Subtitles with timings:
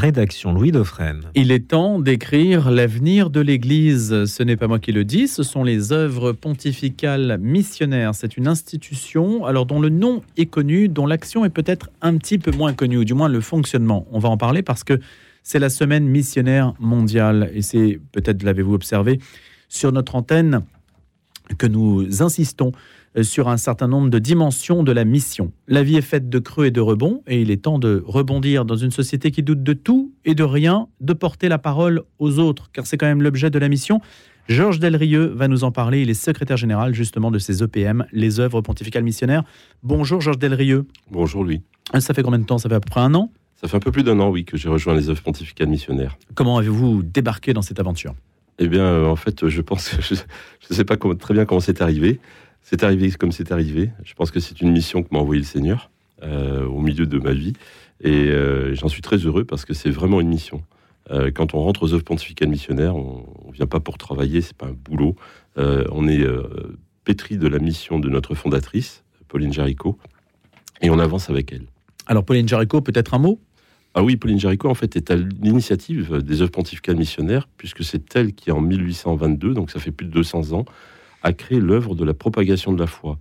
[0.00, 1.30] rédaction Louis Dauphren.
[1.34, 4.24] Il est temps d'écrire l'avenir de l'Église.
[4.24, 8.14] Ce n'est pas moi qui le dis, ce sont les œuvres pontificales missionnaires.
[8.14, 12.38] C'est une institution alors dont le nom est connu, dont l'action est peut-être un petit
[12.38, 14.06] peu moins connue, ou du moins le fonctionnement.
[14.10, 14.98] On va en parler parce que
[15.42, 19.20] c'est la semaine missionnaire mondiale et c'est peut-être l'avez-vous observé
[19.68, 20.62] sur notre antenne
[21.58, 22.72] que nous insistons
[23.22, 25.52] sur un certain nombre de dimensions de la mission.
[25.68, 28.64] La vie est faite de creux et de rebonds, et il est temps de rebondir
[28.64, 32.38] dans une société qui doute de tout et de rien, de porter la parole aux
[32.38, 34.00] autres, car c'est quand même l'objet de la mission.
[34.48, 36.02] Georges Delrieux va nous en parler.
[36.02, 39.44] Il est secrétaire général justement de ces EPM, les œuvres pontificales missionnaires.
[39.82, 40.86] Bonjour Georges Delrieux.
[41.10, 41.62] Bonjour Louis.
[41.94, 42.58] Euh, ça fait combien de temps?
[42.58, 43.30] Ça fait à peu près un an?
[43.56, 46.16] Ça fait un peu plus d'un an, oui, que j'ai rejoint les œuvres pontificales missionnaires.
[46.34, 48.14] Comment avez-vous débarqué dans cette aventure?
[48.58, 50.14] Eh bien, euh, en fait, je pense, je
[50.70, 52.20] ne sais pas très bien comment c'est arrivé.
[52.62, 53.90] C'est arrivé comme c'est arrivé.
[54.04, 55.90] Je pense que c'est une mission que m'a envoyé le Seigneur
[56.22, 57.54] euh, au milieu de ma vie.
[58.02, 60.62] Et euh, j'en suis très heureux parce que c'est vraiment une mission.
[61.10, 64.56] Euh, quand on rentre aux œuvres pontificales missionnaires, on ne vient pas pour travailler, c'est
[64.56, 65.16] pas un boulot.
[65.56, 66.24] on est
[67.04, 69.98] pétri de la mission de notre fondatrice, Pauline Jaricot,
[70.82, 71.66] et on avance avec elle.
[72.06, 73.40] Alors, Pauline Jaricot, peut-être un mot?
[73.94, 78.14] Ah oui, Pauline Jaricot, en fait, est à l'initiative des œuvres pontificales missionnaires, puisque c'est
[78.14, 80.64] elle qui, en 1822, donc ça fait plus de 200 ans,
[81.22, 83.18] a créé l'œuvre de la propagation de la foi.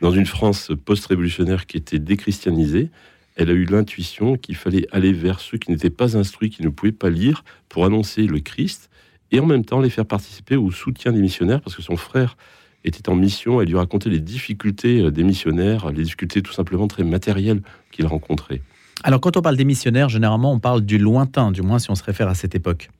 [0.00, 2.90] Dans une France post-révolutionnaire qui était déchristianisée,
[3.36, 6.68] elle a eu l'intuition qu'il fallait aller vers ceux qui n'étaient pas instruits, qui ne
[6.68, 8.90] pouvaient pas lire, pour annoncer le Christ,
[9.30, 12.36] et en même temps les faire participer au soutien des missionnaires, parce que son frère
[12.84, 16.88] était en mission, elle lui racontait les difficultés euh, des missionnaires, les difficultés tout simplement
[16.88, 17.60] très matérielles
[17.92, 18.62] qu'il rencontrait.
[19.02, 21.94] Alors quand on parle des missionnaires, généralement on parle du lointain, du moins si on
[21.94, 22.90] se réfère à cette époque.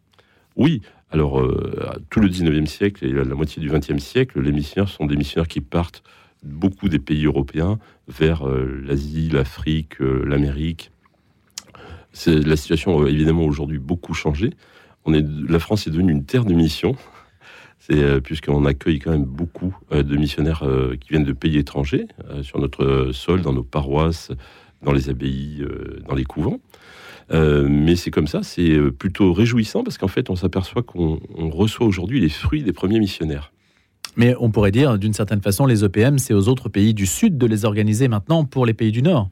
[0.56, 4.88] Oui, alors euh, tout le 19e siècle et la, moitié du 20e siècle, les missionnaires
[4.88, 6.02] sont des missionnaires qui partent
[6.44, 10.92] beaucoup des pays européens vers euh, l'Asie, l'Afrique, euh, l'Amérique.
[12.26, 14.50] La situation évidemment aujourd'hui beaucoup changé.
[15.06, 16.96] La France est devenue une terre de mission,
[18.24, 20.64] puisqu'on accueille quand même beaucoup de missionnaires
[21.00, 22.08] qui viennent de pays étrangers
[22.42, 24.32] sur notre sol, dans nos paroisses,
[24.82, 25.64] dans les abbayes,
[26.08, 26.60] dans les couvents.
[27.32, 31.20] Euh, mais c'est comme ça, c'est euh, plutôt réjouissant parce qu'en fait, on s'aperçoit qu'on
[31.50, 33.52] reçoit aujourd'hui les fruits des premiers missionnaires.
[34.16, 37.38] Mais on pourrait dire, d'une certaine façon, les EPM, c'est aux autres pays du Sud
[37.38, 39.30] de les organiser maintenant pour les pays du Nord.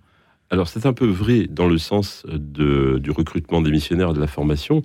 [0.51, 4.21] Alors c'est un peu vrai dans le sens de, du recrutement des missionnaires et de
[4.21, 4.83] la formation.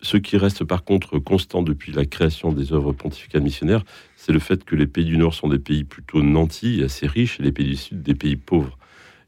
[0.00, 3.84] Ce qui reste par contre constant depuis la création des œuvres pontificales missionnaires,
[4.16, 7.40] c'est le fait que les pays du Nord sont des pays plutôt nantis, assez riches,
[7.40, 8.78] et les pays du Sud des pays pauvres.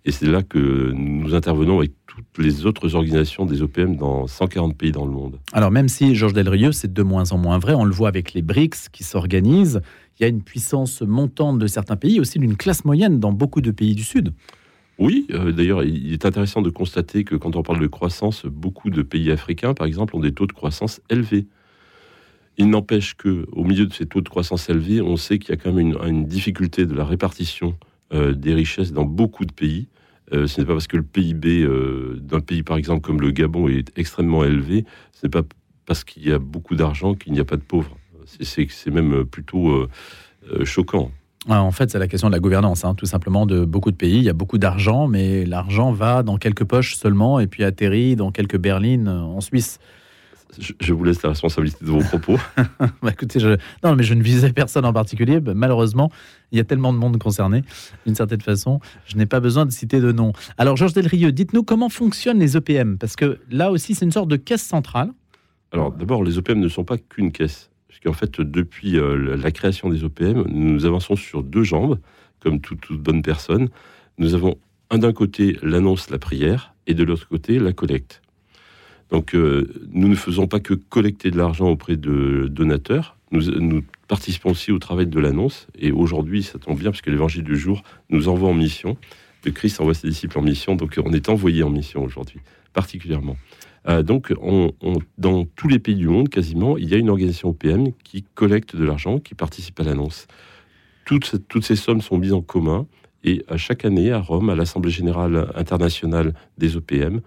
[0.07, 4.77] Et c'est là que nous intervenons avec toutes les autres organisations des OPM dans 140
[4.79, 5.41] pays dans le monde.
[5.53, 8.33] Alors même si, Georges Delrieux, c'est de moins en moins vrai, on le voit avec
[8.33, 9.83] les BRICS qui s'organisent,
[10.19, 13.61] il y a une puissance montante de certains pays, aussi d'une classe moyenne dans beaucoup
[13.61, 14.33] de pays du Sud.
[14.99, 18.91] Oui, euh, d'ailleurs, il est intéressant de constater que quand on parle de croissance, beaucoup
[18.91, 21.49] de pays africains, par exemple, ont des taux de croissance élevés.
[22.59, 25.53] Il n'empêche que, au milieu de ces taux de croissance élevés, on sait qu'il y
[25.53, 27.77] a quand même une, difficulté de la répartition
[28.15, 29.89] euh, des richesses dans beaucoup de pays
[30.33, 33.31] euh, ce n'est pas parce que le PIB euh, d'un pays, par exemple, comme le
[33.31, 35.43] Gabon, est extrêmement élevé, ce n'est pas
[35.87, 37.97] parce qu'il y a beaucoup d'argent qu'il n'y a pas de pauvres.
[38.41, 39.89] C'est même plutôt euh,
[40.65, 41.13] choquant.
[41.49, 44.17] En fait, c'est la question de la gouvernance, hein, tout simplement, de beaucoup de pays.
[44.17, 48.17] Il y a beaucoup d'argent, mais l'argent va dans quelques poches seulement et puis atterrit
[48.17, 49.79] dans quelques berlines en Suisse
[50.59, 52.39] je, vous laisse la responsabilité de vos propos.
[53.03, 55.41] bah, écoutez, je, non, mais je ne visais personne en particulier.
[55.41, 56.11] Bah, malheureusement,
[56.53, 57.65] il y a tellement de monde concerné,
[58.05, 60.33] d'une certaine façon, je n'ai pas besoin de citer de nom.
[60.59, 64.29] Alors, Georges Delrieux, dites-nous comment fonctionnent les EPM, parce que là aussi, c'est une sorte
[64.29, 65.11] de caisse centrale.
[65.73, 67.71] Alors, d'abord, les EPM ne sont pas qu'une caisse.
[67.89, 71.99] Puisqu'en fait, depuis euh, la création des EPM, nous avançons sur deux jambes,
[72.41, 73.69] comme toute, toute bonne personne.
[74.19, 74.57] Nous avons
[74.91, 78.23] un d'un côté l'annonce, la prière, et de l'autre côté la collecte.
[79.11, 83.17] Donc, euh, nous ne faisons pas que collecter de l'argent auprès de donateurs.
[83.33, 85.67] Nous, participons aussi au travail de l'annonce.
[85.79, 88.97] Et aujourd'hui, ça tombe bien, parce que l'évangile du jour nous envoie en mission.
[89.45, 90.75] Le Christ envoie ses disciples en mission.
[90.75, 92.41] Donc, on est envoyé en mission aujourd'hui,
[92.73, 93.37] particulièrement.
[93.89, 94.33] Euh, donc,
[95.19, 98.75] dans tous les pays du monde, quasiment, il y a une organisation OPM qui collecte
[98.75, 100.27] de l'argent, qui participe à l'annonce.
[101.05, 102.87] Toutes, toutes ces sommes sont mises en commun.
[103.23, 107.21] Et à chaque année, à Rome, à l'Assemblée générale internationale des OPM,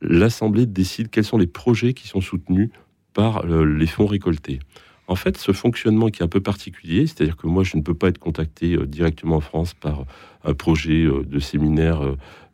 [0.00, 2.70] l'Assemblée décide quels sont les projets qui sont soutenus
[3.14, 4.60] par euh, les fonds récoltés.
[5.08, 7.94] En fait, ce fonctionnement qui est un peu particulier, c'est-à-dire que moi, je ne peux
[7.94, 10.04] pas être contacté euh, directement en France par
[10.44, 12.00] un projet euh, de séminaire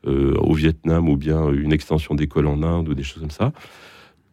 [0.05, 3.53] au Vietnam ou bien une extension d'école en Inde ou des choses comme ça.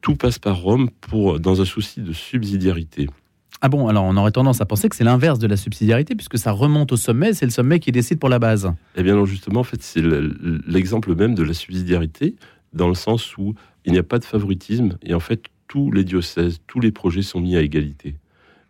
[0.02, 3.08] Tout passe par Rome pour, dans un souci de subsidiarité.
[3.62, 6.40] Ah bon, alors on aurait tendance à penser que c'est l'inverse de la subsidiarité, puisque
[6.40, 8.74] ça remonte au sommet, c'est le sommet qui décide pour la base.
[8.96, 10.02] Eh bien non, justement, en fait, c'est
[10.66, 12.36] l'exemple même de la subsidiarité
[12.74, 13.54] dans le sens où
[13.86, 17.22] il n'y a pas de favoritisme, et en fait, tous les diocèses, tous les projets
[17.22, 18.16] sont mis à égalité.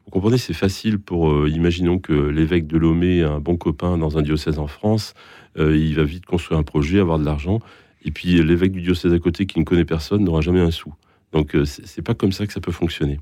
[0.06, 4.18] Vous comprenez, c'est facile pour, euh, imaginons que l'évêque de Lomé un bon copain dans
[4.18, 5.14] un diocèse en France,
[5.58, 7.60] euh, il va vite construire un projet, avoir de l'argent,
[8.04, 10.94] et puis l'évêque du diocèse à côté qui ne connaît personne n'aura jamais un sou.
[11.32, 13.20] Donc euh, c'est pas comme ça que ça peut fonctionner.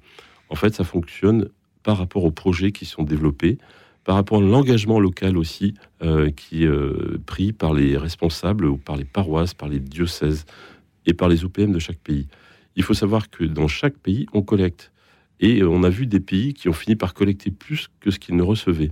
[0.50, 1.50] En fait, ça fonctionne
[1.84, 3.58] par rapport aux projets qui sont développés,
[4.08, 5.74] par rapport à l'engagement local aussi
[6.38, 10.46] qui est pris par les responsables ou par les paroisses, par les diocèses
[11.06, 12.28] et par les OPM de chaque pays.
[12.78, 14.94] Il faut savoir que dans chaque pays, on collecte.
[15.42, 18.38] Et on a vu des pays qui ont fini par collecter plus que ce qu'ils
[18.38, 18.92] ne recevaient.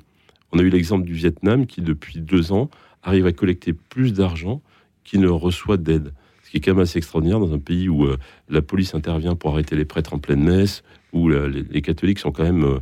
[0.52, 2.70] On a eu l'exemple du Vietnam qui, depuis deux ans,
[3.02, 4.62] arrive à collecter plus d'argent
[5.04, 6.14] qu'il ne reçoit d'aide.
[6.44, 8.18] Ce qui est quand même assez extraordinaire dans un pays où euh,
[8.50, 10.84] la police intervient pour arrêter les prêtres en pleine messe,
[11.14, 12.80] où les, catholiques sont quand même euh,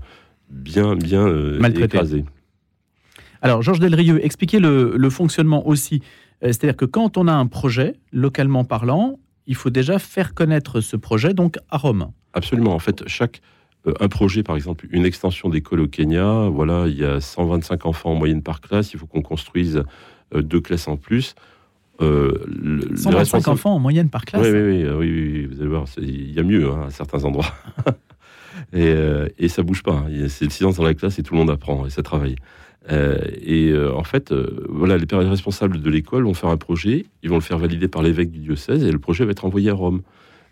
[0.54, 2.26] bien, bien euh, écrasés.
[3.42, 6.02] Alors, Georges Delrieux, expliquez le, le fonctionnement aussi.
[6.42, 9.18] C'est-à-dire que quand on a un projet, localement parlant,
[9.48, 12.12] il faut déjà faire connaître ce projet donc à Rome.
[12.34, 12.74] Absolument.
[12.74, 13.42] En fait, chaque
[13.88, 17.86] euh, un projet, par exemple, une extension d'école au Kenya, voilà, il y a 125
[17.86, 19.84] enfants en moyenne par classe, il faut qu'on construise
[20.34, 21.36] euh, deux classes en plus.
[22.02, 22.34] Euh,
[22.96, 26.40] 125 enfants en moyenne par classe Oui, oui, oui, oui, vous allez voir, il y
[26.40, 27.54] a mieux hein, à certains endroits.
[28.74, 29.94] et, euh, et, ça bouge pas.
[29.94, 30.28] Hein.
[30.28, 32.36] C'est le silence dans la classe et tout le monde apprend et ça travaille.
[32.92, 37.06] Euh, et euh, en fait, euh, voilà, les responsables de l'école vont faire un projet,
[37.22, 39.70] ils vont le faire valider par l'évêque du diocèse et le projet va être envoyé
[39.70, 40.02] à Rome.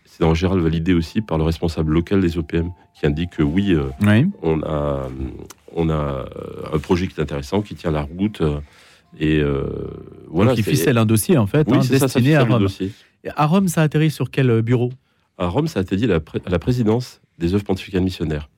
[0.06, 3.76] C'est en général validé aussi par le responsable local des OPM qui indique que oui,
[4.42, 5.08] On, a,
[5.76, 6.26] on a
[6.74, 8.42] un projet qui est intéressant, qui tient la route.
[9.20, 9.42] et
[10.28, 10.54] voilà.
[10.54, 12.68] qui ficelle un dossier en fait, oui, hein, destiné à Rome.
[13.36, 14.92] À Rome, ça atterrit sur quel bureau?
[15.38, 18.50] À Rome, ça atterrit à la, à la présidence des œuvres pontificales missionnaires,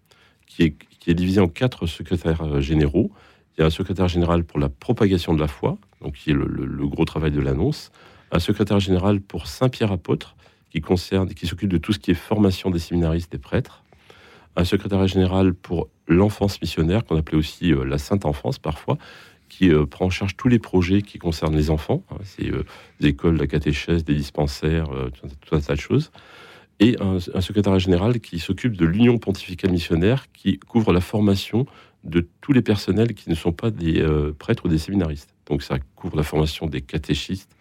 [0.45, 3.11] qui est, qui est divisée en quatre secrétaires généraux
[3.55, 6.33] il y a un secrétaire général pour la propagation de la foi, donc qui est
[6.33, 7.91] le, gros travail de l'annonce,
[8.31, 10.35] un secrétaire général pour Saint-Pierre apôtre,
[10.71, 13.83] qui concerne, qui s'occupe de tout ce qui est formation des séminaristes et prêtres,
[14.55, 18.97] un secrétaire général pour l'enfance missionnaire, qu'on appelait aussi euh, la Sainte Enfance parfois,
[19.49, 22.03] qui euh, prend en charge tous les projets qui concernent les enfants.
[22.09, 22.65] Hein, c'est euh,
[22.99, 26.11] des écoles, la catéchèse, des dispensaires, tout, un tas de choses.
[26.79, 31.65] Et un, secrétaire général qui s'occupe de l'Union pontificale missionnaire, qui couvre la formation
[32.03, 35.33] de tous les personnels qui ne sont pas des euh, prêtres ou des séminaristes.
[35.47, 37.55] Donc ça couvre la formation des catéchistes,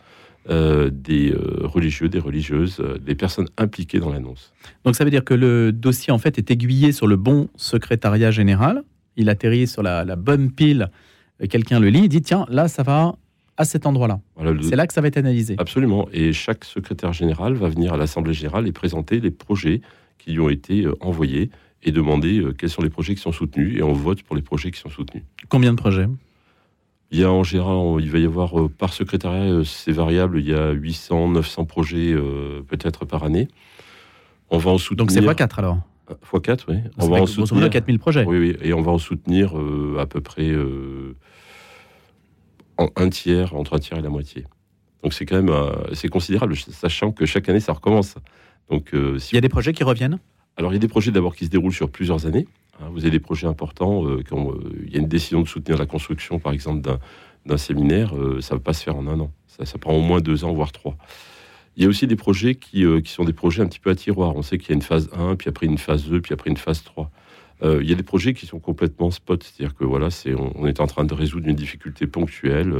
[0.48, 4.52] euh, des euh, religieux, des religieuses, des personnes impliquées dans l'annonce.
[4.84, 8.30] Donc ça veut dire que le dossier en fait est aiguillé sur le bon secrétariat
[8.30, 8.82] général.
[9.16, 10.90] Il atterrit sur la, bonne pile.
[11.48, 13.16] Quelqu'un le lit, dit tiens là ça va
[13.56, 14.20] à cet endroit-là.
[14.62, 15.56] C'est là que ça va être analysé.
[15.58, 16.08] Absolument.
[16.12, 19.80] Et chaque secrétaire général va venir à l'assemblée générale et présenter les projets
[20.18, 21.50] qui lui ont été envoyés
[21.82, 24.42] et demander euh, quels sont les projets qui sont soutenus et on vote pour les
[24.42, 25.24] projets qui sont soutenus.
[25.48, 26.08] Combien de projets?
[27.10, 30.38] Il y a en général, il va y avoir euh, par secrétariat, euh, c'est variable,
[30.40, 32.14] il y a 800, 900 projets
[32.68, 33.48] peut-être par année.
[34.50, 35.06] On va en soutenir.
[35.06, 35.78] Donc c'est x4 alors
[36.32, 36.76] x4, oui.
[36.98, 38.24] On va en soutenir 4000 projets.
[38.24, 39.54] Oui, oui, et on va en soutenir
[39.98, 40.52] à peu près
[42.78, 44.44] un tiers, entre un tiers et la moitié.
[45.02, 45.54] Donc c'est quand même
[45.92, 48.14] c'est considérable, sachant que chaque année ça recommence.
[48.70, 50.18] Donc, il y a des projets qui reviennent?
[50.56, 52.46] Alors, il y a des projets d'abord qui se déroulent sur plusieurs années.
[52.80, 52.88] Hein.
[52.92, 54.06] vous avez des projets importants.
[54.06, 56.82] Euh, quand euh, il y a une décision de soutenir la construction, par exemple,
[57.46, 59.32] d'un séminaire, euh, ça ne va pas se faire en un an.
[59.46, 60.96] Ça, prend au moins deux ans, voire trois.
[61.76, 64.34] Il y a aussi des projets qui, sont des projets un petit peu à tiroir.
[64.36, 66.50] On sait qu'il y a une phase 1, puis après une phase 2, puis après
[66.50, 67.10] une phase 3.
[67.64, 70.80] Il y a des projets qui sont complètement spot, c'est-à-dire que voilà, c'est, on, est
[70.80, 72.74] en train de résoudre une difficulté ponctuelle.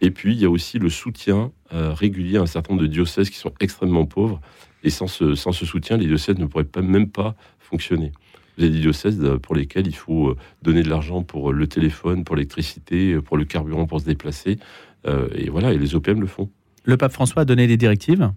[0.00, 3.30] et puis, il y a aussi le soutien régulier à un certain nombre de diocèses
[3.30, 4.40] qui sont extrêmement pauvres
[4.82, 8.12] et sans ce, sans ce soutien, les diocèses ne pourraient pas, même pas fonctionner.
[8.56, 11.52] Vous avez des diocèses euh, pour lesquels il faut euh, donner de l'argent pour euh,
[11.52, 14.58] le téléphone, pour l'électricité, pour le carburant pour se déplacer.
[15.34, 16.50] et voilà, et les OPM le font.
[16.84, 18.30] Le pape François a donné des directives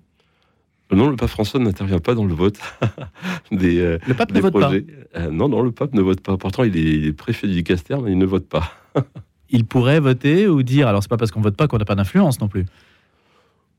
[0.95, 2.59] non, le pape François n'intervient pas dans le vote
[3.51, 4.71] des Le pape ne vote pas
[5.31, 6.37] Non, non, le pape ne vote pas.
[6.37, 8.71] Pourtant, il est préfet du Dicaster, mais il ne vote pas.
[9.49, 11.95] il pourrait voter ou dire, alors c'est pas parce qu'on vote pas qu'on n'a pas
[11.95, 12.65] d'influence non plus.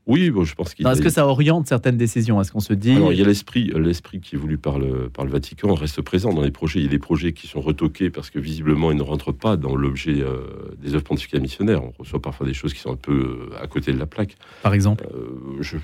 [0.07, 0.85] Oui, bon, je pense qu'il.
[0.85, 2.39] Est-ce que ça oriente certaines décisions?
[2.39, 5.09] Est-ce qu'on se dit Alors, il y a l'esprit, l'esprit qui est voulu par le
[5.09, 6.79] par le Vatican reste présent dans les projets.
[6.79, 9.57] Il y a des projets qui sont retoqués parce que visiblement ils ne rentrent pas
[9.57, 11.83] dans l'objet euh, des œuvres pontificales missionnaires.
[11.83, 14.37] On reçoit parfois des choses qui sont un peu euh, à côté de la plaque.
[14.61, 15.07] Par exemple.
[15.15, 15.77] Euh, je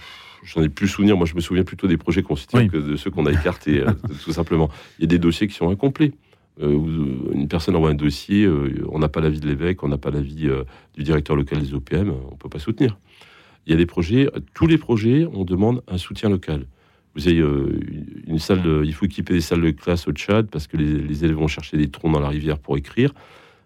[0.43, 1.17] j'en ai plus souvenir.
[1.17, 3.83] Moi, je me souviens plutôt des projets qu'on que de ceux qu'on a écartés,
[4.24, 4.69] tout simplement.
[5.00, 6.13] Il y a des dossiers qui sont incomplets.
[6.62, 8.48] une personne envoie un dossier,
[8.89, 10.50] on n'a pas l'avis de l'évêque, on n'a pas l'avis
[10.95, 12.98] du directeur local des OPM, on peut pas soutenir.
[13.65, 16.65] Il y a des projets, tous les projets, on demande un soutien local.
[17.15, 17.79] Vous avez euh,
[18.25, 21.36] une salle, il faut équiper des salles de classe au Tchad parce que les, élèves
[21.36, 23.13] vont chercher des troncs dans la rivière pour écrire.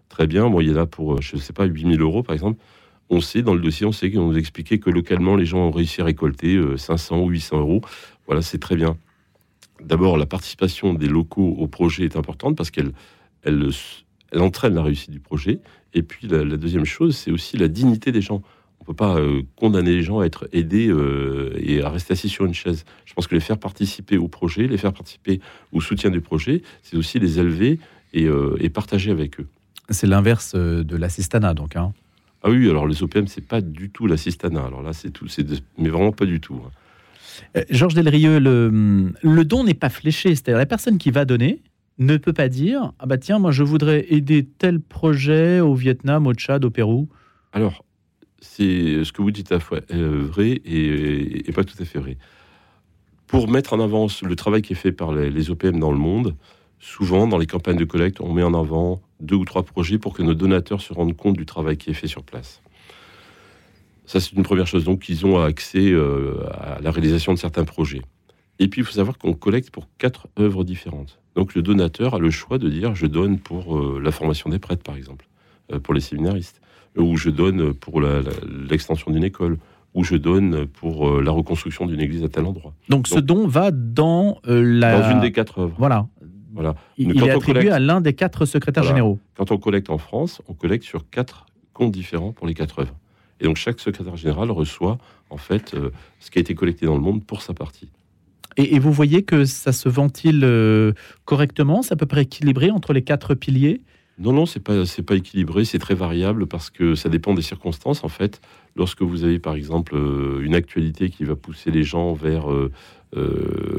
[0.09, 2.23] Très bien, bon, il y en a pour, euh, je ne sais pas, 8000 euros
[2.23, 2.59] par exemple.
[3.09, 5.71] On sait, dans le dossier, on sait qu'on nous expliquait que localement, les gens ont
[5.71, 7.81] réussi à récolter 500 ou 800 euros.
[8.25, 8.97] Voilà, c'est très bien.
[9.83, 12.93] D'abord, la participation des locaux au projet est importante parce qu'elle
[13.45, 13.69] elle,
[14.31, 15.59] elle entraîne la réussite du projet.
[15.93, 18.41] Et puis, la, deuxième chose, c'est aussi la dignité des gens.
[18.79, 22.13] On ne peut pas euh, condamner les gens à être aidés euh, et à rester
[22.13, 22.83] assis sur une chaise.
[23.05, 25.39] Je pense que les faire participer au projet, les faire participer
[25.71, 27.79] au soutien du projet, c'est aussi les élever
[28.13, 29.47] et, euh, et partager avec eux.
[29.89, 31.75] C'est l'inverse de l'assistanat, donc.
[31.75, 31.93] Hein.
[32.47, 34.63] Ah oui, alors les OPM, c'est pas du tout l'assistanat.
[34.63, 35.45] Alors là, c'est tout, c'est
[35.79, 36.61] mais vraiment pas du tout.
[36.63, 36.69] Hein.
[37.57, 40.29] Euh, Georges Delrieux, le, le don n'est pas fléché.
[40.35, 41.63] C'est-à-dire la personne qui va donner
[41.97, 46.27] ne peut pas dire ah bah tiens moi je voudrais aider tel projet au Vietnam,
[46.27, 47.09] au Tchad, au Pérou.
[47.51, 47.83] Alors
[48.41, 51.99] c'est ce que vous dites à la fois euh, vrai et, pas tout à fait
[51.99, 52.17] vrai.
[53.25, 56.35] Pour mettre en avant le travail qui est fait par les, OPM dans le monde,
[56.79, 60.13] souvent dans les campagnes de collecte, on met en avant deux ou trois projets pour
[60.13, 62.61] que nos donateurs se rendent compte du travail qui est fait sur place.
[64.05, 64.83] Ça, c'est une première chose.
[64.83, 68.01] Donc, ils ont accès euh, à la réalisation de certains projets.
[68.59, 71.19] Et puis, il faut savoir qu'on collecte pour quatre œuvres différentes.
[71.35, 74.59] Donc, le donateur a le choix de dire je donne pour euh, la formation des
[74.59, 75.27] prêtres, par exemple,
[75.73, 76.61] euh, pour les séminaristes,
[76.95, 79.57] ou je donne pour l'extension d'une école,
[79.93, 82.73] ou je donne pour la reconstruction d'une église à tel endroit.
[82.87, 85.01] Donc, ce don va dans la.
[85.01, 85.75] Dans une des quatre œuvres.
[85.77, 86.07] Voilà.
[86.55, 86.75] Voilà.
[86.97, 89.19] Il, est attribué à l'un des quatre secrétaires généraux.
[89.35, 92.95] Quand on collecte en France, on collecte sur quatre comptes différents pour les quatre œuvres.
[93.41, 94.97] Et donc chaque secrétaire général reçoit
[95.29, 97.89] en fait euh, ce qui a été collecté dans le monde pour sa partie.
[98.57, 100.93] Et, vous voyez que ça se ventile euh,
[101.25, 103.81] correctement, c'est à peu près équilibré entre les quatre piliers?
[104.17, 107.41] Non, non, c'est pas c'est pas équilibré, c'est très variable parce que ça dépend des
[107.41, 108.05] circonstances.
[108.05, 108.39] En fait,
[108.77, 112.47] lorsque vous avez par exemple euh, une actualité qui va pousser les gens vers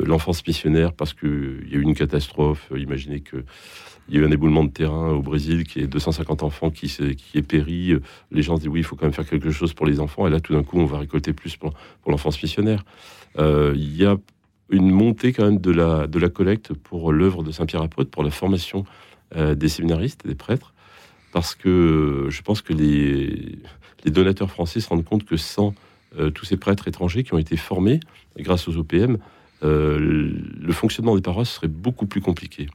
[0.05, 3.45] l'enfance missionnaire parce qu'il y a eu une catastrophe, imaginez que
[4.09, 6.87] il y a eu un éboulement de terrain au Brésil qui est 250 enfants qui,
[6.89, 7.93] qui est péri.
[8.31, 10.27] Les gens se disent oui, il faut quand même faire quelque chose pour les enfants.
[10.27, 12.85] Et là, tout d'un coup, on va récolter plus pour, pour l'enfance missionnaire.
[13.39, 14.17] Euh, il y a
[14.71, 18.23] une montée quand même de la, de la collecte pour l'œuvre de Saint-Pierre apôtre, pour
[18.23, 18.85] la formation
[19.37, 20.73] euh, des séminaristes des prêtres,
[21.33, 23.59] parce que je pense que les,
[24.05, 25.73] les donateurs français se rendent compte que sans euh,
[26.35, 28.01] tous ces prêtres étrangers qui ont été formés
[28.39, 29.19] grâce aux OPM,
[29.63, 32.69] le fonctionnement des paroisses serait beaucoup plus compliqué.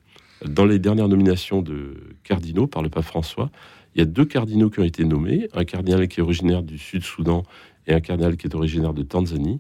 [0.46, 3.52] Dans les dernières nominations de cardinaux par le pape François,
[3.96, 6.78] il y a deux cardinaux qui ont été nommés, un cardinal qui est originaire du
[6.78, 7.44] Sud-Soudan
[7.88, 9.60] et un cardinal qui est originaire de Tanzanie.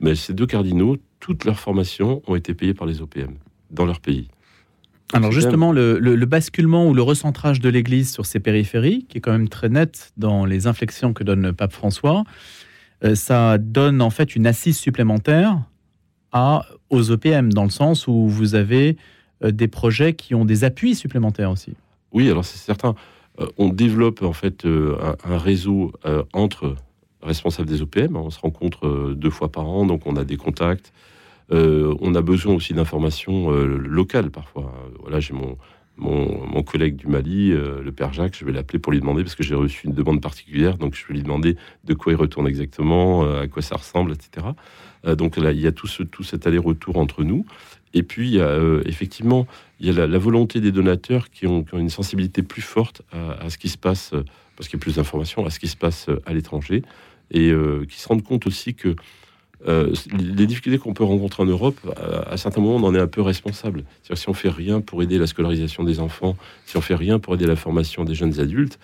[0.00, 3.34] Mais ces deux cardinaux, toutes leurs formations ont été payées par les OPM
[3.70, 4.28] dans leur pays.
[5.12, 9.32] Alors justement, le, basculement ou le recentrage de l'Église sur ses périphéries, qui est quand
[9.32, 12.24] même très net dans les inflexions que donne le pape François, euh,
[13.14, 15.58] ça donne en fait une assise supplémentaire
[16.90, 18.96] aux OPM, dans le sens où vous avez
[19.42, 21.74] euh, des projets qui ont des appuis supplémentaires aussi.
[22.12, 22.94] Oui, alors c'est certain.
[23.40, 25.92] Euh, on développe en fait euh, un, réseau
[26.32, 26.76] entre
[27.22, 28.16] responsables des OPM.
[28.16, 30.92] On se rencontre deux fois par an, donc on a des contacts.
[31.50, 34.74] on a besoin aussi d'informations locales parfois.
[35.00, 35.56] Voilà, j'ai mon,
[35.96, 39.42] mon, collègue du Mali, le père Jacques, je vais l'appeler pour lui demander, parce que
[39.42, 43.22] j'ai reçu une demande particulière, donc je vais lui demander de quoi il retourne exactement,
[43.38, 44.46] à quoi ça ressemble, etc.
[45.16, 47.44] donc là, il y a tout, ce, tout cet aller-retour entre nous.
[47.94, 49.46] Et puis, euh, effectivement,
[49.80, 53.56] il y a la, volonté des donateurs qui ont, une sensibilité plus forte à, ce
[53.56, 54.24] qui se passe, euh,
[54.56, 56.82] parce qu'il y a plus d'informations, à ce qui se passe euh, à l'étranger,
[57.30, 57.52] et
[57.88, 58.94] qui se rendent compte aussi que
[59.66, 61.78] les difficultés qu'on peut rencontrer en Europe,
[62.26, 63.84] à, certains moments, on en est un peu responsable.
[64.02, 67.18] C'est-à-dire si on fait rien pour aider la scolarisation des enfants, si on fait rien
[67.18, 68.78] pour aider la formation des jeunes adultes,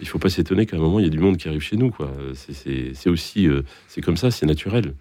[0.00, 1.76] il faut pas s'étonner qu'à un moment, il y a du monde qui arrive chez
[1.76, 1.92] nous.
[2.34, 3.48] C'est aussi,
[3.88, 4.94] c'est comme ça, c'est naturel.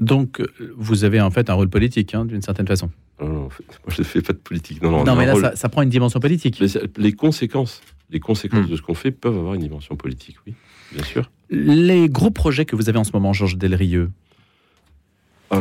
[0.00, 0.42] Donc,
[0.76, 2.90] vous avez en fait un rôle politique, hein, d'une certaine façon.
[3.20, 3.48] Non, moi,
[3.88, 4.82] je ne fais pas de politique.
[4.82, 6.62] Non, non, mais là, ça, prend une dimension politique.
[6.96, 8.70] les conséquences, les conséquences hmm.
[8.70, 10.54] de ce qu'on fait peuvent avoir une dimension politique, oui,
[10.92, 11.30] bien sûr.
[11.50, 14.10] Les gros projets que vous avez en ce moment, Georges Delrieux
[15.50, 15.60] ah,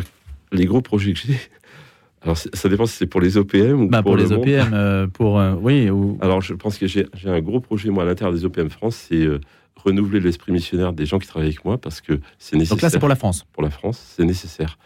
[0.52, 1.40] Les gros projets que j'ai
[2.24, 4.72] alors, ça dépend si c'est pour les OPM ou bah, pour, les OPM.
[4.74, 5.90] Euh, pour, euh, oui,
[6.22, 9.26] Alors, je pense que j'ai un gros projet, moi, à l'intérieur des OPM France, c'est
[9.26, 9.42] euh,
[9.76, 12.78] renouveler l'esprit missionnaire des gens qui travaillent avec moi parce que c'est nécessaire.
[12.78, 14.78] Donc là, c'est pour la France Pour la France, c'est nécessaire.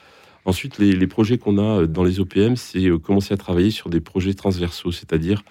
[0.46, 4.34] Ensuite, les, projets qu'on a dans les OPM, c'est commencer à travailler sur des projets
[4.34, 5.44] transversaux, c'est-à-dire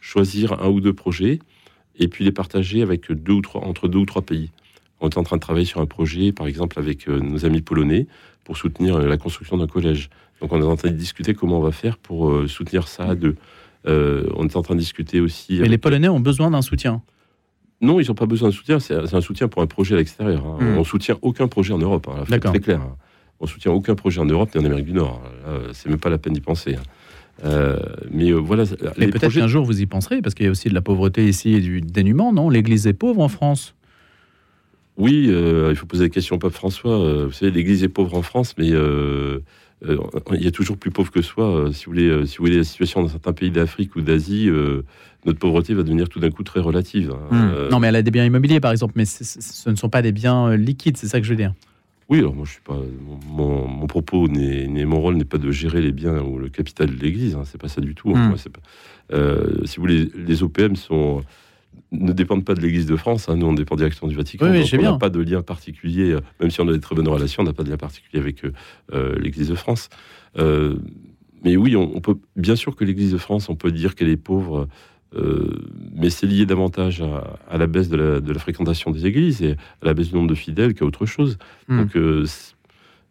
[0.00, 1.40] choisir un ou deux projets
[1.98, 4.52] et puis les partager avec deux ou trois, entre deux ou trois pays.
[5.00, 8.06] On est en train de travailler sur un projet, par exemple, avec nos amis polonais
[8.46, 10.08] pour soutenir euh, la construction d'un collège.
[10.40, 13.14] Donc, on est en train de discuter comment on va faire pour soutenir ça à
[13.14, 13.36] deux.
[13.86, 15.58] on est en train de discuter aussi.
[15.60, 17.02] Mais les Polonais ont besoin d'un soutien.
[17.80, 18.78] Non, ils n'ont pas besoin de soutien.
[18.78, 20.44] C'est un soutien pour un projet à l'extérieur.
[20.46, 20.58] Hein.
[20.60, 20.78] Hmm.
[20.78, 22.06] On soutient aucun projet en Europe.
[22.10, 22.24] Hein.
[22.28, 22.80] C'est très clair.
[22.80, 22.96] Hein
[23.38, 25.22] on soutient aucun projet en Europe ni en Amérique du Nord.
[25.72, 26.76] C'est même pas la peine d'y penser.
[26.76, 26.82] Hein.
[27.44, 27.76] Euh,
[28.10, 28.64] mais euh, voilà.
[28.98, 31.28] Mais peut-être qu'un jour vous y penserez, parce qu'il y a aussi de la pauvreté
[31.28, 32.48] ici et du dénuement, non?
[32.48, 33.74] L'Église est pauvre en France.
[34.96, 37.24] Oui, il faut poser la question au pape François.
[37.24, 41.22] vous savez, l'Église est pauvre en France, mais il y a toujours plus pauvre que
[41.22, 41.68] soi.
[41.72, 44.48] si, vous voulez, si vous voulez la situation dans certains pays d'Afrique ou d'Asie,
[45.26, 47.12] notre pauvreté va devenir tout d'un coup très relative.
[47.12, 47.34] Hein.
[47.34, 47.70] Hmm.
[47.70, 50.12] non, mais elle a des biens immobiliers, par exemple, mais ce ne sont pas des
[50.12, 51.52] biens liquides, c'est ça que je veux dire.
[52.08, 52.78] Oui, alors moi je suis pas.
[53.28, 56.94] Mon, mon propos, n'est, mon rôle n'est pas de gérer les biens ou le capital
[56.94, 57.34] de l'Église.
[57.34, 58.12] Hein, c'est pas ça du tout.
[58.14, 59.12] Hein, hmm.
[59.12, 61.22] euh, si vous voulez, les OPM sont
[62.00, 63.28] ne dépendent pas de l'Église de France.
[63.28, 64.50] Hein, nous, on dépend directement du Vatican.
[64.50, 67.08] Oui, on n'a pas de lien particulier, euh, même si on a des très bonnes
[67.08, 69.88] relations, on n'a pas de lien particulier avec euh, l'Église de France.
[70.36, 74.16] mais oui, on, peut bien sûr que l'Église de France, on peut dire qu'elle est
[74.16, 74.68] pauvre
[75.14, 75.48] euh,
[75.94, 77.02] mais c'est lié davantage
[77.48, 80.34] à, la baisse de la, fréquentation des églises et à la baisse du nombre de
[80.34, 81.38] fidèles qu'à autre chose.
[81.68, 81.78] Hmm.
[81.78, 82.26] Donc, euh,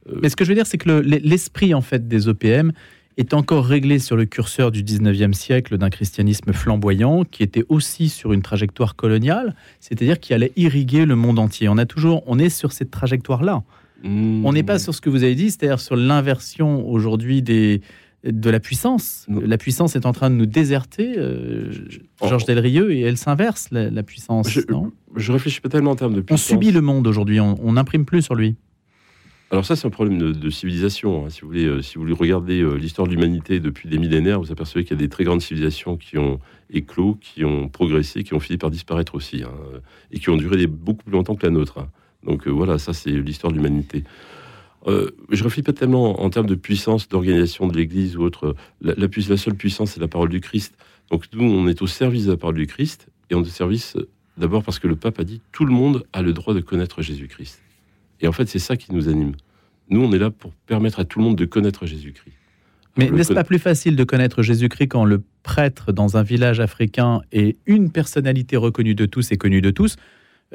[0.10, 2.74] euh, mais ce que je veux dire, c'est que l'esprit en fait des OPM
[3.17, 8.10] est encore réglé sur le curseur du 19e siècle d'un christianisme flamboyant qui était aussi
[8.10, 11.69] sur une trajectoire coloniale, c'est-à-dire qui allait irriguer le monde entier.
[11.69, 13.63] On a toujours, on est sur cette trajectoire-là.
[14.03, 17.81] On n'est pas sur ce que vous avez dit, c'est-à-dire sur l'inversion aujourd'hui des,
[18.24, 19.25] de la puissance.
[19.29, 21.72] La puissance est en train de nous déserter, euh,
[22.22, 24.50] Georges Delrieux, et elle s'inverse, la, puissance.
[24.50, 24.91] Je, non?
[25.15, 26.51] je réfléchis pas tellement en termes de puissance.
[26.51, 28.57] On subit le monde aujourd'hui, on n'imprime plus sur lui.
[29.51, 31.25] Alors ça, c'est un problème de, civilisation.
[31.25, 31.29] Hein.
[31.29, 34.51] Si, vous voulez, euh, si vous regardez euh, l'histoire de l'humanité depuis des millénaires, vous
[34.51, 36.39] apercevez qu'il y a des très grandes civilisations qui ont
[36.71, 39.51] éclos, qui ont progressé, qui ont fini par disparaître aussi, hein,
[40.11, 41.77] et qui ont duré beaucoup plus longtemps que la nôtre.
[41.77, 41.89] Hein.
[42.23, 44.03] Donc voilà, ça c'est l'histoire de l'humanité.
[44.87, 48.55] Euh, je ne réfléchis pas tellement en termes de puissance, d'organisation de l'Église ou autre.
[48.81, 50.77] La, la, seule puissance, c'est la parole du Christ.
[51.11, 53.49] Donc nous, on est au service de la parole du Christ et on est au
[53.49, 56.53] service euh, d'abord parce que le pape a dit tout le monde a le droit
[56.53, 57.61] de connaître Jésus-Christ.
[58.22, 59.34] Et en fait, c'est ça qui nous anime.
[59.89, 62.34] Nous, on est là pour permettre à tout le monde de connaître Jésus-Christ.
[62.98, 67.22] Mais n'est-ce pas plus facile de connaître Jésus-Christ quand le prêtre dans un village africain
[67.34, 69.98] est une personnalité reconnue de tous et connue de tous,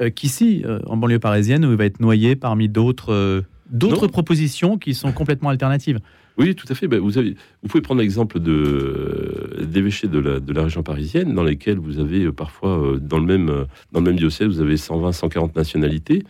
[0.01, 4.93] euh, qu'ici, en banlieue parisienne, où il va être noyé parmi d'autres d'autres propositions qui
[4.93, 5.99] sont complètement alternatives?
[6.37, 6.87] Oui, tout à fait.
[6.87, 11.43] Ben, vous, avez, vous pouvez prendre l'exemple d'évêchés de la, de la région parisienne, dans
[11.43, 14.61] lesquels vous avez euh, parfois, euh, dans le, même, euh, dans le même diocèse, vous
[14.61, 16.23] avez 120, 140 nationalités.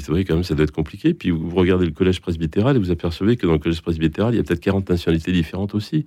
[0.00, 1.14] C'est vrai, quand même, ça doit être compliqué.
[1.14, 4.36] Puis vous regardez le collège presbytéral et vous apercevez que dans le collège presbytéral, il
[4.36, 6.04] y a peut-être 40 nationalités différentes aussi.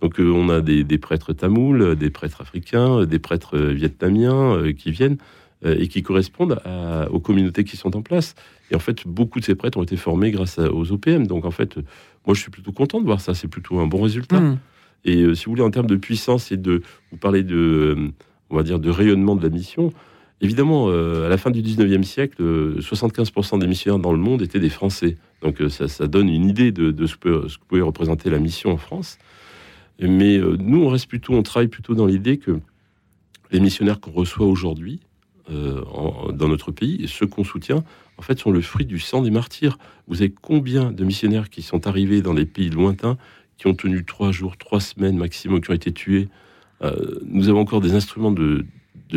[0.00, 5.18] Donc on a des, des, prêtres tamouls, des prêtres africains, des prêtres vietnamiens qui viennent.
[5.64, 6.58] Euh, et qui correspondent
[7.10, 8.34] aux communautés qui sont en place.
[8.72, 11.28] Et en fait, beaucoup de ces prêtres ont été formés grâce aux OPM.
[11.28, 11.76] Donc en fait,
[12.26, 13.32] moi je suis plutôt content de voir ça.
[13.32, 14.40] C'est plutôt un bon résultat.
[14.40, 14.58] Hmm.
[15.04, 16.82] Et euh, si vous voulez, en termes de puissance et de,
[17.12, 18.12] vous parlez de, euh,
[18.50, 19.92] on va dire, de rayonnement de la mission.
[20.42, 22.42] Évidemment, à la fin du 19e siècle,
[22.80, 25.16] 75% des missionnaires dans le monde étaient des Français.
[25.40, 29.18] Donc ça, donne une idée de, ce, que, pouvait représenter la mission en France.
[30.00, 32.58] Mais nous, on reste plutôt, on travaille plutôt dans l'idée que
[33.52, 35.00] les missionnaires qu'on reçoit aujourd'hui,
[35.50, 35.82] euh,
[36.32, 37.84] dans notre pays, et ceux qu'on soutient,
[38.16, 39.76] en fait, sont le fruit du sang des martyrs.
[40.08, 43.18] Vous avez combien de missionnaires qui sont arrivés dans des pays lointains,
[43.58, 46.28] qui ont tenu trois jours, trois semaines maximum, qui ont été tués?
[46.82, 48.64] Euh, Nous avons encore des instruments de,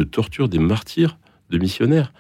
[0.04, 1.18] torture, des martyrs
[1.50, 2.14] de missionnaires.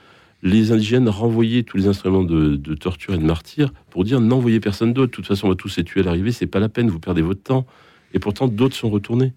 [0.44, 4.94] Les indigènes renvoyaient tous les instruments de, torture et de martyrs pour dire n'envoyez personne
[4.94, 5.12] d'autre.
[5.12, 7.00] De toute façon, on va tous les tuer à l'arrivée, c'est pas la peine, vous
[7.00, 7.66] perdez votre temps.
[8.14, 9.34] Et pourtant, d'autres sont retournés.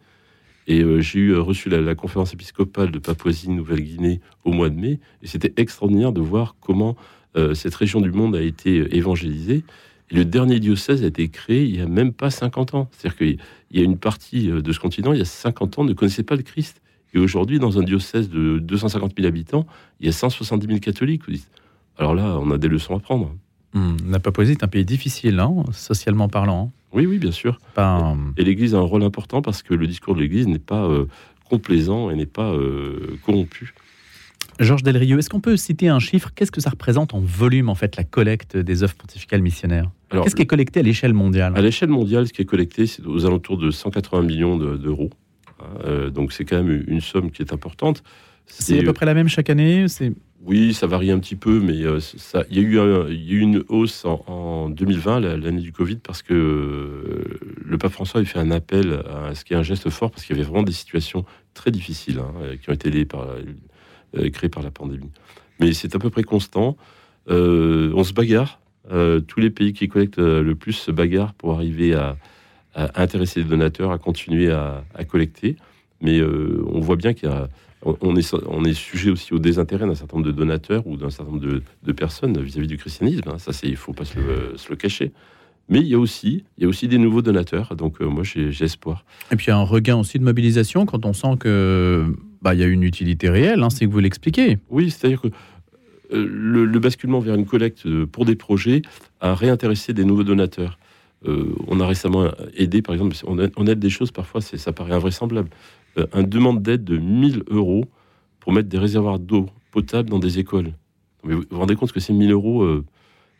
[0.68, 5.00] Et euh, j'ai eu euh, reçu la, conférence épiscopale de Papouasie-Nouvelle-Guinée au mois de mai,
[5.22, 6.94] et c'était extraordinaire de voir comment
[7.36, 9.64] euh, cette région du monde a été évangélisée.
[10.10, 12.90] Et le dernier diocèse a été créé il n'y a même pas 50 ans.
[12.92, 13.38] C'est-à-dire qu'il
[13.72, 16.36] y a une partie de ce continent, il y a 50 ans, ne connaissait pas
[16.36, 16.82] le Christ.
[17.14, 19.66] Et aujourd'hui, dans un diocèse de 250 000 habitants,
[20.00, 21.22] il y a 170 000 catholiques.
[21.96, 23.34] Alors là, on a des leçons à prendre.
[23.74, 26.72] Mmh, la Papouasie est un pays difficile, hein, socialement parlant.
[26.92, 27.58] Oui, oui, bien sûr.
[28.36, 31.06] Et l'Église a un rôle important parce que le discours de l'Église n'est pas euh,
[31.48, 33.74] complaisant et n'est pas euh, corrompu.
[34.58, 36.30] Georges Delrieux, est-ce qu'on peut citer un chiffre?
[36.34, 39.90] Qu'est-ce que ça représente en volume, en fait, la collecte des œuvres pontificales missionnaires?
[40.10, 41.52] Qu'est-ce qui est collecté à l'échelle mondiale?
[41.56, 45.10] À l'échelle mondiale, ce qui est collecté, c'est aux alentours de 180 millions d'euros.
[45.84, 48.02] Euh, donc c'est quand même une somme qui est importante.
[48.46, 49.86] C'est à peu près la même chaque année
[50.44, 52.78] oui, ça varie un petit peu, mais euh, ça, il, y a eu
[53.10, 58.24] eu une hausse en, 2020, l'année du Covid, parce que euh, le pape François a
[58.24, 60.62] fait un appel à ce qui est un geste fort, parce qu'il y avait vraiment
[60.62, 63.26] des situations très difficiles hein, qui ont été par,
[64.32, 65.10] créées par la pandémie.
[65.58, 66.76] Mais c'est à peu près constant.
[67.28, 68.60] on se bagarre.
[69.26, 72.16] tous les pays qui collectent le plus se bagarrent pour arriver à,
[72.94, 75.56] intéresser les donateurs, à continuer à, à collecter.
[76.00, 77.48] Mais on voit bien qu'il y a
[77.82, 81.10] on est, on est sujet aussi au désintérêt d'un certain nombre de donateurs ou d'un
[81.10, 83.28] certain nombre de, personnes vis-à-vis du christianisme.
[83.28, 83.38] Hein.
[83.38, 85.12] Ça, il ne faut pas se le, cacher.
[85.68, 87.76] Mais il y a aussi, il y a aussi des nouveaux donateurs.
[87.76, 89.04] Donc euh, moi, j'ai espoir.
[89.30, 92.06] Et puis il y a un regain aussi de mobilisation quand on sent que
[92.40, 93.62] bah il y a une utilité réelle.
[93.62, 94.58] Hein, c'est que vous l'expliquez.
[94.70, 95.28] Oui, c'est-à-dire que
[96.14, 98.80] euh, le, basculement vers une collecte euh, pour des projets
[99.20, 100.78] a réintéressé des nouveaux donateurs.
[101.26, 105.50] On a récemment aidé, par exemple, on, aide des choses, parfois ça paraît invraisemblable.
[106.12, 107.84] un demande d'aide de 1000 euros
[108.40, 110.72] pour mettre des réservoirs d'eau potable dans des écoles.
[111.24, 112.66] vous vous rendez compte que ces 1000 euros,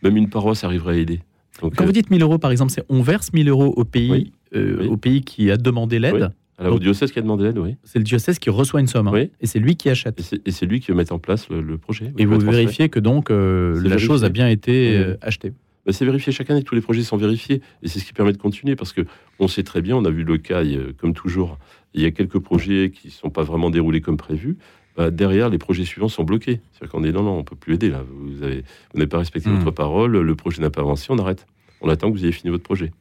[0.02, 1.20] même une paroisse arriverait à aider.
[1.60, 4.96] Quand vous dites 1000 euros, par exemple, c'est on verse 1000 euros au pays, au
[4.96, 7.76] pays qui a demandé l'aide alors, au diocèse qui a demandé l'aide, oui.
[7.84, 9.26] C'est le diocèse qui reçoit une somme, hein.
[9.40, 10.20] et c'est lui qui achète.
[10.44, 12.12] Et c'est lui qui met en place le, projet.
[12.18, 15.52] et vous vérifiez que donc euh, la chose a bien été euh, achetée.
[15.88, 18.32] Bah, c'est vérifié chaque année, tous les projets sont vérifiés, et c'est ce qui permet
[18.32, 19.06] de continuer, parce que
[19.38, 20.62] on sait très bien, on a vu le cas,
[20.98, 21.56] comme toujours,
[21.94, 24.58] il y a quelques projets qui ne sont pas vraiment déroulés comme prévu.
[24.98, 26.60] Bah, derrière, les projets suivants sont bloqués.
[26.72, 28.02] C'est-à-dire qu'on est non, non, on peut plus aider là.
[28.06, 29.60] Vous n'avez vous pas respecté hmm.
[29.60, 31.46] votre parole, le projet n'a pas avancé, on arrête.
[31.80, 32.92] On attend que vous ayez fini votre projet.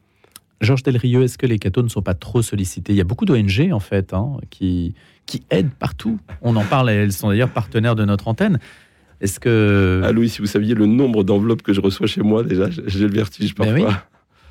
[0.62, 2.94] Georges Delrieux, est-ce que les cathos ne sont pas trop sollicités?
[2.94, 4.94] Il y a beaucoup d'ONG, en fait, hein, qui,
[5.26, 6.18] qui aident partout.
[6.40, 8.58] On en parle, elles sont d'ailleurs partenaires de notre antenne.
[9.20, 10.02] Est-ce que...
[10.04, 13.00] Ah Louis, si vous saviez le nombre d'enveloppes que je reçois chez moi, déjà, j'ai
[13.00, 14.02] le vertige ben parfois.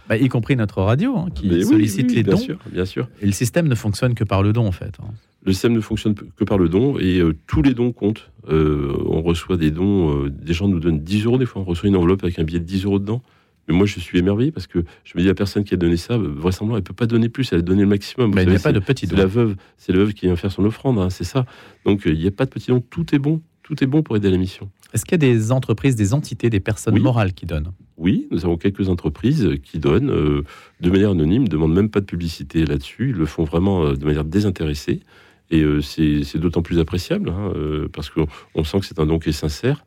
[0.10, 2.40] Bah, y compris notre radio, hein, qui sollicite les bien dons.
[2.40, 3.10] Sûr, bien sûr.
[3.22, 4.94] Et le système ne fonctionne que par le don, en fait.
[5.02, 5.12] Hein.
[5.46, 8.32] Le système ne fonctionne que par le don, et euh, tous les dons comptent.
[8.50, 11.66] Euh, on reçoit des dons, euh, des gens nous donnent 10 euros des fois, on
[11.66, 13.22] reçoit une enveloppe avec un billet de 10 euros dedans.
[13.68, 15.98] Mais moi, je suis émerveillé parce que je me dis, la personne qui a donné
[15.98, 18.34] ça, vraisemblablement, elle peut pas donner plus, elle a donné le maximum.
[18.34, 20.38] Mais il n'y a pas de petit C'est la veuve, c'est la veuve qui vient
[20.38, 21.46] faire son offrande, hein, c'est ça.
[21.84, 24.16] Donc, il n'y a pas de petit don, tout est bon, tout est bon pour
[24.16, 24.72] aider la mission.
[24.94, 27.74] Est-ce qu'il y a des entreprises, des entités, des personnes morales qui donnent?
[27.98, 30.44] Oui, nous avons quelques entreprises qui donnent euh,
[30.80, 33.96] de manière anonyme, ne demandent même pas de publicité là-dessus, ils le font vraiment euh,
[33.96, 35.02] de manière désintéressée.
[35.50, 37.54] Et c'est d'autant plus appréciable, hein,
[37.94, 39.86] parce qu'on sent que c'est un don qui est sincère.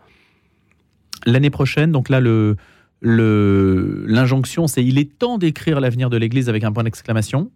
[1.27, 2.57] L'année prochaine, donc là, le,
[3.03, 7.51] l'injonction, c'est il est temps d'écrire l'avenir de l'Église avec un point d'exclamation.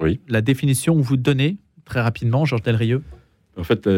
[0.00, 0.18] Oui.
[0.28, 3.02] La définition que vous donnez très rapidement, Georges Delrieux?
[3.56, 3.88] En fait,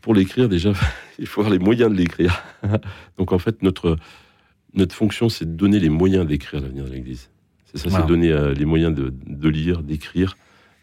[0.00, 0.72] pour l'écrire, déjà,
[1.18, 2.42] il faut avoir les moyens de l'écrire.
[3.18, 3.96] Donc, en fait, notre,
[4.74, 7.30] notre fonction, c'est de donner les moyens d'écrire l'avenir de l'Église.
[7.64, 10.36] C'est ça, c'est donner euh, les moyens de, lire, d'écrire,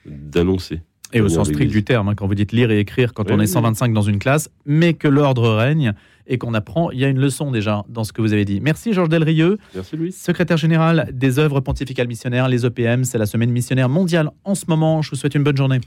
[0.05, 0.81] d'annoncer.
[1.11, 3.39] Et au sens strict du terme, hein, quand vous dites lire et écrire, quand on
[3.39, 5.93] est 125 dans une classe, mais que l'ordre règne,
[6.29, 6.91] et qu'on apprend.
[6.91, 8.61] Il y a une leçon déjà dans ce que vous avez dit.
[8.61, 9.57] Merci Georges Delrieux.
[9.75, 10.11] Merci Louis.
[10.11, 13.03] Secrétaire général des œuvres pontificales missionnaires, les EPM.
[13.03, 15.01] C'est la semaine missionnaire mondiale en ce moment.
[15.01, 15.81] Je vous souhaite une bonne journée.